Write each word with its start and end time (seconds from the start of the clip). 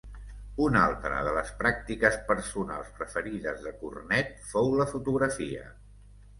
Una 0.67 0.79
altra 0.85 1.19
de 1.27 1.33
les 1.35 1.51
pràctiques 1.59 2.17
personals 2.31 2.89
preferides 3.03 3.63
de 3.69 3.77
Cornet 3.85 4.35
fou 4.51 4.77
la 4.83 4.91
fotografia. 4.97 5.71